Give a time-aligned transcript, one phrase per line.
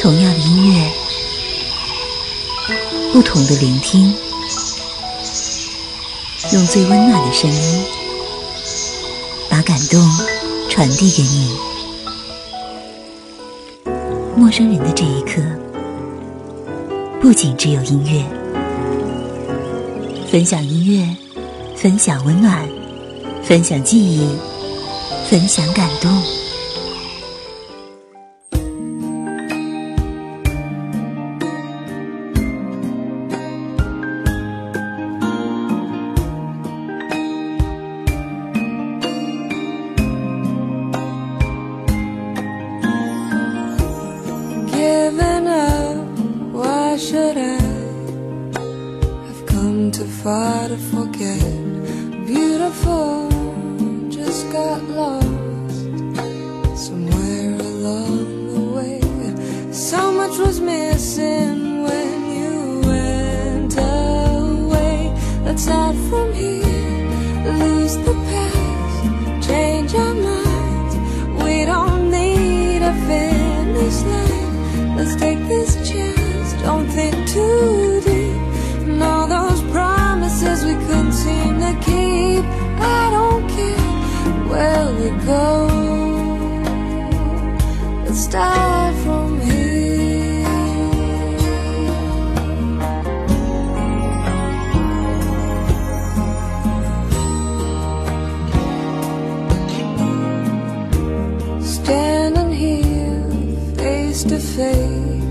[0.00, 0.90] 同样的音乐，
[3.12, 4.12] 不同的聆听，
[6.52, 7.84] 用最温暖的声音，
[9.48, 10.00] 把感动
[10.68, 11.56] 传递给你。
[14.36, 15.40] 陌生人的这一刻，
[17.20, 18.24] 不仅只有音乐，
[20.30, 21.16] 分享音乐，
[21.76, 22.68] 分享温暖，
[23.44, 24.28] 分享记忆，
[25.28, 26.10] 分享感动。
[85.30, 85.46] go.
[88.04, 90.46] Let's start from here.
[101.74, 103.22] Standing here
[103.76, 105.29] face to face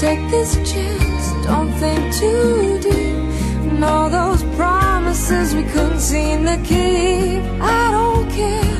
[0.00, 3.16] take this chance, don't think too deep.
[3.70, 7.42] And all those promises we couldn't seem to keep.
[7.60, 8.78] I don't care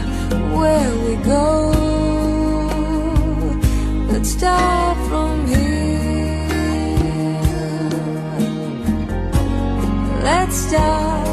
[0.56, 1.72] where we go.
[4.10, 6.48] Let's start from here.
[10.24, 11.28] Let's start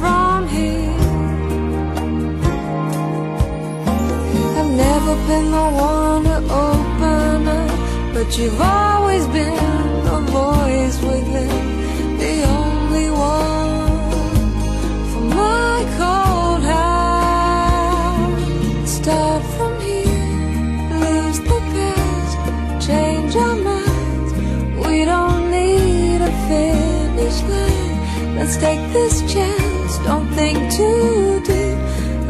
[0.00, 0.98] from here.
[4.58, 10.98] I've never been the one to open up, but you've always always been a voice
[11.00, 14.50] within, the only one
[15.10, 18.34] for my cold heart.
[18.84, 22.34] Start from here, lose the past,
[22.84, 24.32] change our minds.
[24.84, 28.36] We don't need a finish line.
[28.36, 31.78] Let's take this chance, don't think too deep.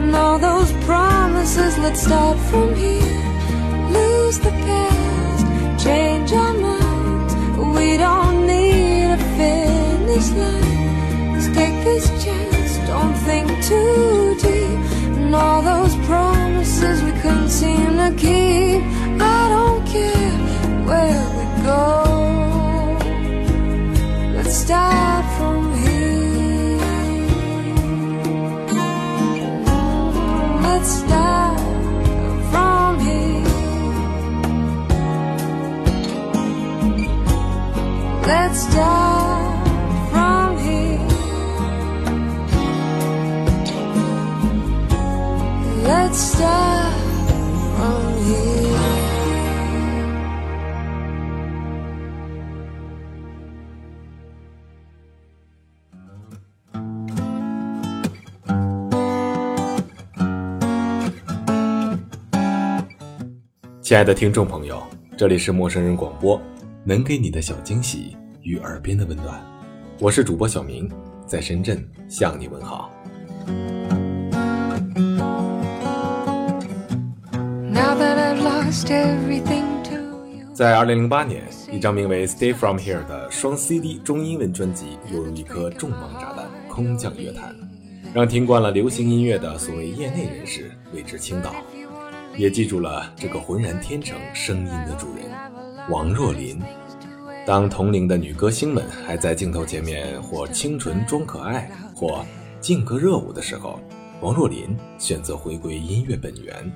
[0.00, 3.22] And all those promises, let's start from here,
[3.96, 4.95] lose the past,
[6.34, 7.34] minds
[7.76, 11.32] we don't need a finish line.
[11.32, 14.78] Let's take this chance, don't think too deep.
[15.18, 18.82] And all those promises we couldn't seem to keep.
[19.20, 20.38] I don't care
[20.88, 21.45] where we
[38.26, 39.68] Let's start
[40.10, 40.98] from here.
[45.84, 46.92] Let's start
[47.76, 48.74] from here.
[63.80, 64.82] 亲爱的听众朋友，
[65.16, 66.40] 这里是陌生人广播。
[66.88, 69.44] 能给你的小惊喜与耳边的温暖，
[69.98, 70.88] 我是主播小明，
[71.26, 72.92] 在深圳向你问好。
[80.54, 81.42] 在二零零八年，
[81.72, 87.52] 一张名为《Stay From Here》的双 CD 中英文专辑，犹如一颗重磅炸弹空降乐坛，
[88.14, 91.52] 让听惯了流行音乐的所谓业内人士为之倾倒，
[92.36, 95.26] 也记住了这个浑然天成声音的主人。
[95.88, 96.60] 王若琳，
[97.46, 102.24] 当同龄的女歌星们还在镜头前面或清纯装可爱，或
[102.60, 103.78] 劲歌热舞的时候，
[104.20, 106.72] 王若琳选择回归音乐本源，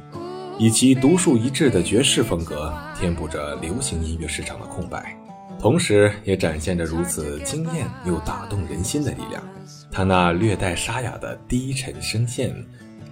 [0.60, 5.16] 以其独树一帜的爵士风格填补着流行音乐市场的空白，
[5.58, 9.42] 同时也展现着如此惊艳又打动人心的力量。
[9.90, 12.54] 她那略带沙哑的低沉声线，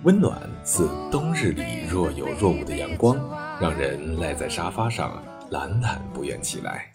[0.05, 3.19] 温暖似冬日里若有若无的阳光，
[3.61, 6.93] 让人赖在沙发上懒懒不愿起来。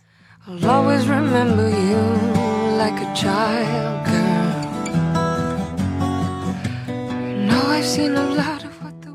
[0.48, 1.98] I'll always remember you
[2.78, 4.52] like a child girl.
[7.48, 8.62] No, I've seen a lot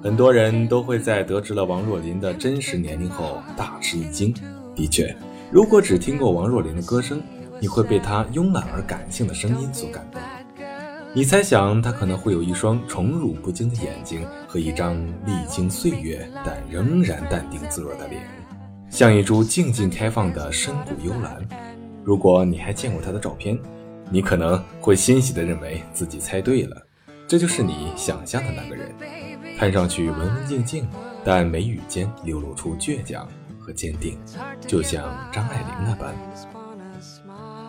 [0.03, 4.35] 很多人都会在得知了王若琳的真实年龄后大吃一惊。
[4.75, 5.15] 的确，
[5.51, 7.21] 如果只听过王若琳的歌声，
[7.61, 10.21] 你会被她慵懒而感性的声音所感动。
[11.13, 14.97] 你猜想她可能会有一双宠辱不惊的眼睛和一张
[15.27, 18.23] 历经岁月但仍然淡定自若的脸，
[18.91, 21.47] 像一株静静开放的深谷幽兰。
[22.03, 23.59] 如果你还见过她的照片，
[24.11, 26.77] 你可能会欣喜地认为自己猜对了，
[27.27, 28.91] 这就是你想象的那个人。
[29.59, 30.89] 看上去文文静静，
[31.25, 34.19] 但眉宇间流露出倔强和坚定，
[34.67, 36.15] 就像张爱玲那般。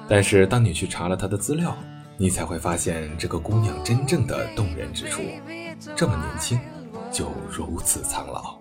[0.08, 1.78] 但是当你去查了她的资料，
[2.16, 5.22] 你才会发现这个姑娘真正的动人之处：
[5.96, 6.60] 这么年轻，
[7.12, 8.58] 就如此苍老。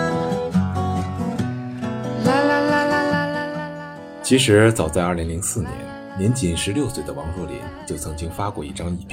[2.25, 5.71] La la la la la la la 其实早在2004年，
[6.19, 9.13] 年仅16岁的王若琳就曾经发过一张 EP，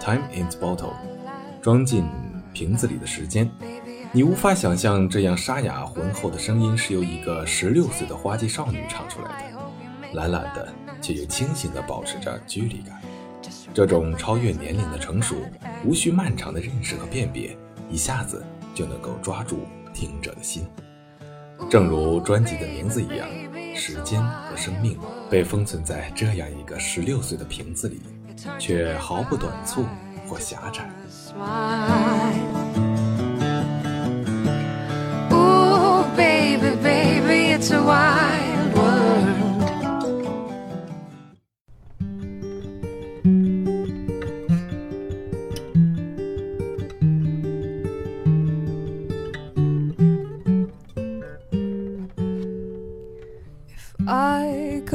[0.00, 0.76] Time in the Bottle》，
[1.60, 2.08] 装进
[2.52, 3.50] 瓶子里的时间。
[4.12, 10.68] 你无法想象这样沙哑浑厚的声音是由一个16岁的花季少女唱出来的，懒懒的
[11.00, 12.96] 却又清醒的保持着距离感。
[13.74, 15.36] 这种超越年龄的成熟，
[15.84, 17.56] 无需漫长的认识和辨别，
[17.90, 18.44] 一下子
[18.74, 19.60] 就能够抓住
[19.94, 20.64] 听者的心。
[21.70, 23.28] 正如专辑的名字一样，
[23.74, 24.98] 时间和生命
[25.30, 28.00] 被封存在这样一个十六岁的瓶子里，
[28.58, 29.84] 却毫不短促
[30.26, 30.90] 或狭窄。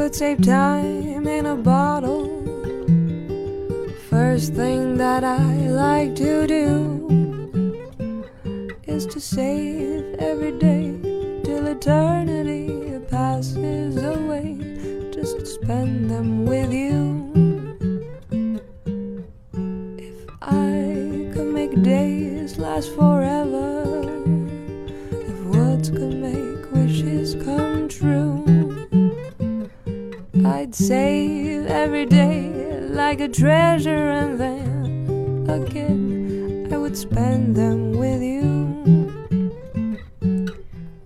[0.07, 2.27] Could save time in a bottle.
[4.09, 6.63] First thing that I like to do
[8.85, 10.76] is to save every day
[30.67, 32.51] I'd save every day
[32.89, 38.43] like a treasure and then again I would spend them with you.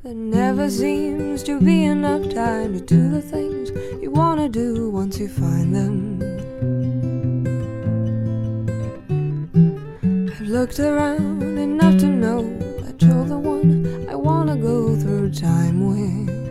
[0.01, 3.69] There never seems to be enough time to do the things
[4.01, 5.97] you wanna do once you find them.
[10.31, 12.41] I've looked around enough to know
[12.81, 16.50] that you're the one I wanna go through time with.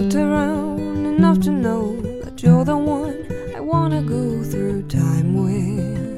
[0.00, 6.09] looked around enough to know that you're the one I wanna go through time with.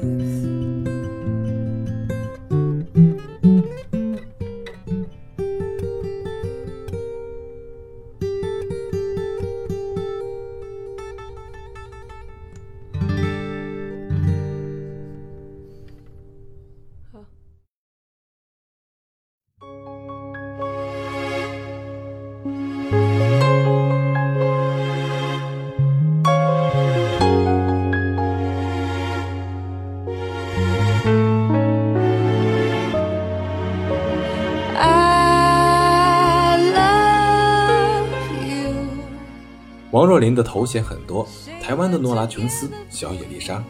[40.13, 41.27] 若琳的头衔很多，
[41.59, 43.63] 台湾的诺拉琼斯、小野丽莎，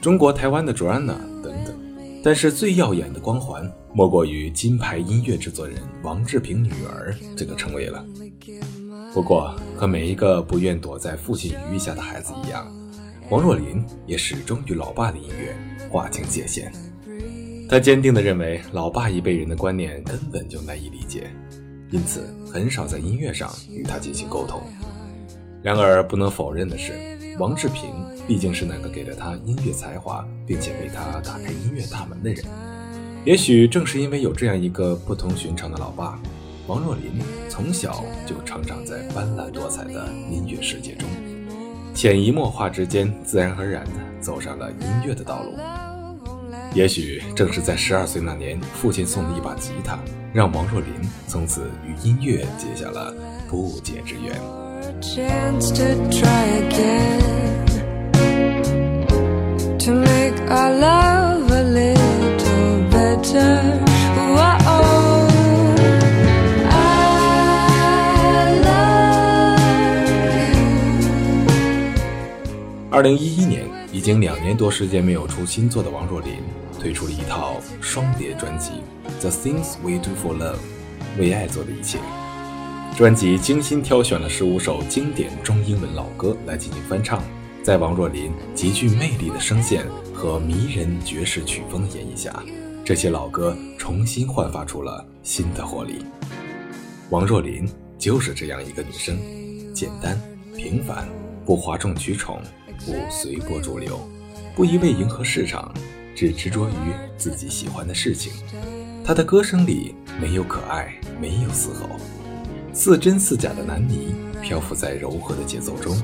[0.00, 1.78] 中国台湾的 Joanna 等等。
[2.22, 8.02] 但是最耀眼的光环，莫过于金牌音乐制作人王志平女儿这个称谓了。
[9.12, 12.66] 不过，和每一个不愿躲在父亲羽翼下的孩子一样，
[13.28, 15.54] 王若琳也始终与老爸的音乐
[15.90, 16.72] 划清界限。
[17.68, 21.30] 他坚定地认为，老爸一辈人的观念根本就难以理解，
[21.90, 24.62] 因此很少在音乐上与他进行沟通。
[25.64, 26.92] 然而，不能否认的是，
[27.38, 27.90] 王志平
[28.28, 32.44] 毕竟是那个给了他音乐才华，并且为他打开音乐大门的人。
[33.24, 36.20] 也许正是因为有这样一个不同寻常的老爸，
[36.66, 37.12] 王若琳
[37.48, 41.08] 从小就成长在斑斓多彩的音乐世界中，
[41.94, 45.54] 潜移默化之间，自然而然地走上了音乐的道路。
[46.74, 49.98] 也许正是在十二岁那年，父亲送的一把吉他，
[50.30, 50.90] 让王若琳
[51.26, 53.14] 从此与音乐结下了
[53.48, 54.38] 不解之缘。
[54.84, 57.64] A chance to try again
[59.78, 63.80] to make our love a little better.
[64.14, 65.26] Whoa,
[66.68, 66.74] I
[68.60, 69.56] love
[70.36, 70.54] you.
[72.90, 76.34] 二零一一年，已经两年多时间没有出新作的王若琳，
[76.78, 78.72] 推出了一套双碟专辑
[79.20, 80.56] 《The Things We Do for Love》，
[81.18, 81.98] 为爱做的一切。
[82.96, 87.20] 专辑精心挑选了十五首经典中英文老歌来进行翻唱，
[87.60, 92.32] 在王若琳极具魅力的声线和迷人爵士曲风的演绎下，
[92.84, 96.06] 这些老歌重新焕发出了新的活力。
[97.10, 99.18] 王若琳就是这样一个女生，
[99.74, 100.16] 简单
[100.56, 101.08] 平凡，
[101.44, 102.40] 不哗众取宠，
[102.86, 104.08] 不随波逐流，
[104.54, 105.74] 不一味迎合市场，
[106.14, 108.32] 只执着于自己喜欢的事情。
[109.04, 111.90] 她的歌声里没有可爱，没有嘶吼。
[112.74, 114.12] 似真似假的南泥
[114.42, 115.96] 漂浮在柔和的节奏中，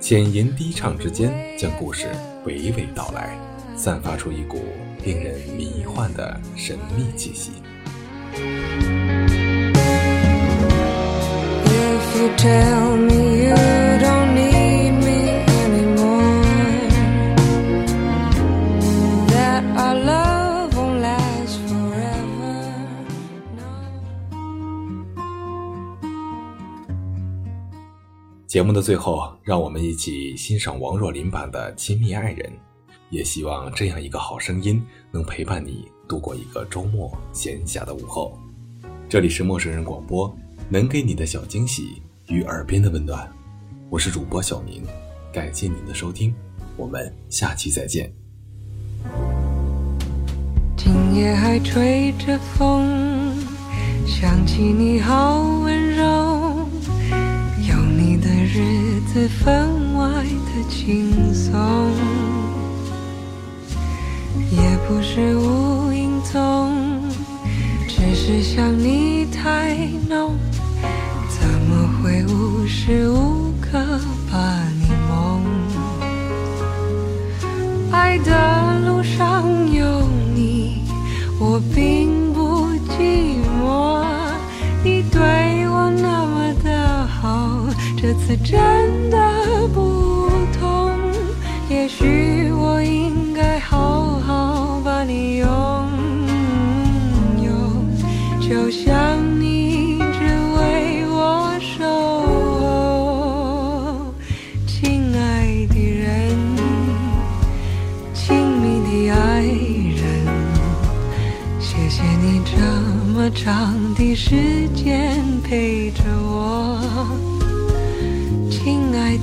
[0.00, 2.08] 浅吟低唱之间，将故事
[2.44, 3.38] 娓娓道来，
[3.76, 4.58] 散发出一股
[5.04, 7.52] 令人迷幻的神秘气息。
[11.64, 13.77] If you tell me you
[28.48, 32.50] 节目的最后，让我们一起欣赏王若琳版的《亲密爱人》，
[33.10, 38.38] 也希望这样一个好声音能陪伴你度过一个周末闲暇的午后。
[39.06, 40.34] 这里是陌生人广播，
[40.70, 43.30] 能给你的小惊喜与耳边的温暖。
[43.90, 44.82] 我是主播小明，
[45.30, 46.34] 感谢您的收听，
[46.78, 48.10] 我们下期再见。
[50.74, 53.36] 今夜还吹着风，
[54.06, 55.87] 想起你好温柔，
[58.50, 61.52] 日子分外的轻松，
[64.50, 66.74] 也不是无影踪，
[67.86, 69.76] 只是想你太
[70.08, 70.34] 浓，
[71.28, 73.78] 怎么会无时无刻
[74.32, 74.38] 把
[74.80, 75.44] 你梦？
[77.92, 78.32] 爱的
[88.18, 89.16] 次真的
[89.74, 90.90] 不同。
[91.70, 95.46] 也许我应该好好把你拥
[97.42, 97.50] 有，
[98.40, 100.04] 就像你一直
[100.58, 101.84] 为我守
[102.60, 104.14] 候，
[104.66, 106.36] 亲爱的人。
[108.14, 110.00] 亲密的爱人，
[111.60, 112.56] 谢谢你这
[113.12, 115.87] 么长的时间陪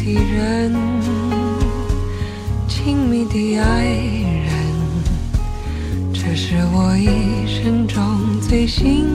[0.05, 0.71] 的人，
[2.67, 4.53] 亲密的爱人，
[6.13, 9.14] 这是我一生中最兴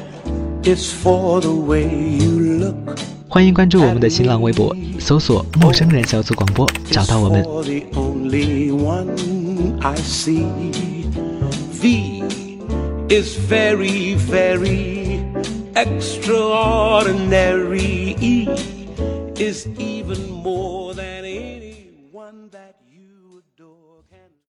[3.27, 7.43] 欢迎关注我们的新浪微博，搜索“陌生人小组广播”，找到我们。
[7.43, 7.81] The
[13.09, 13.39] is
[15.73, 18.15] extraordinary.
[18.21, 18.47] E
[19.37, 20.80] is even more